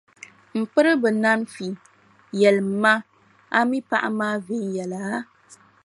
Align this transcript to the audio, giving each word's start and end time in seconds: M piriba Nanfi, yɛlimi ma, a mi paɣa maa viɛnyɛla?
M 0.53 0.55
piriba 0.73 1.09
Nanfi, 1.23 1.67
yɛlimi 2.39 2.73
ma, 2.83 2.93
a 3.57 3.59
mi 3.69 3.77
paɣa 3.89 4.09
maa 4.19 4.35
viɛnyɛla? 4.45 4.99